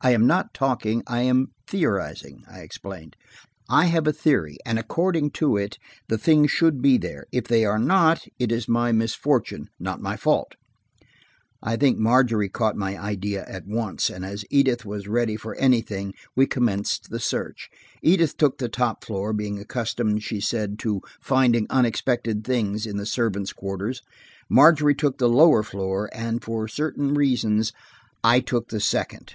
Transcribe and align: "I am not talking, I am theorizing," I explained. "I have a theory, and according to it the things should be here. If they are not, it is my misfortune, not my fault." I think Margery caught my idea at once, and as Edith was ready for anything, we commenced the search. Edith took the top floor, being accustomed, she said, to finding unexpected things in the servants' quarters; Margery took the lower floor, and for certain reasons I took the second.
"I 0.00 0.12
am 0.12 0.28
not 0.28 0.54
talking, 0.54 1.02
I 1.08 1.22
am 1.22 1.48
theorizing," 1.66 2.44
I 2.48 2.60
explained. 2.60 3.16
"I 3.68 3.86
have 3.86 4.06
a 4.06 4.12
theory, 4.12 4.56
and 4.64 4.78
according 4.78 5.32
to 5.32 5.56
it 5.56 5.76
the 6.06 6.16
things 6.16 6.52
should 6.52 6.80
be 6.80 7.00
here. 7.02 7.26
If 7.32 7.48
they 7.48 7.64
are 7.64 7.80
not, 7.80 8.24
it 8.38 8.52
is 8.52 8.68
my 8.68 8.92
misfortune, 8.92 9.68
not 9.80 10.00
my 10.00 10.16
fault." 10.16 10.54
I 11.64 11.74
think 11.76 11.98
Margery 11.98 12.48
caught 12.48 12.76
my 12.76 12.96
idea 12.96 13.44
at 13.48 13.66
once, 13.66 14.08
and 14.08 14.24
as 14.24 14.44
Edith 14.50 14.84
was 14.86 15.08
ready 15.08 15.34
for 15.34 15.56
anything, 15.56 16.14
we 16.36 16.46
commenced 16.46 17.10
the 17.10 17.18
search. 17.20 17.68
Edith 18.00 18.36
took 18.36 18.58
the 18.58 18.68
top 18.68 19.04
floor, 19.04 19.32
being 19.32 19.58
accustomed, 19.58 20.22
she 20.22 20.40
said, 20.40 20.78
to 20.78 21.02
finding 21.20 21.66
unexpected 21.70 22.44
things 22.44 22.86
in 22.86 22.98
the 22.98 23.04
servants' 23.04 23.52
quarters; 23.52 24.00
Margery 24.48 24.94
took 24.94 25.18
the 25.18 25.28
lower 25.28 25.64
floor, 25.64 26.08
and 26.12 26.40
for 26.42 26.68
certain 26.68 27.14
reasons 27.14 27.72
I 28.22 28.38
took 28.38 28.68
the 28.68 28.80
second. 28.80 29.34